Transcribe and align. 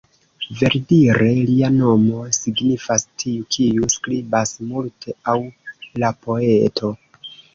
Verdire, 0.59 1.25
lia 1.49 1.67
nomo 1.73 2.21
signifas 2.37 3.05
"tiu 3.23 3.45
kiu 3.57 3.89
skribas 3.97 4.55
multe" 4.71 5.15
aŭ 5.35 5.39
la 6.05 6.13
poeto. 6.27 6.91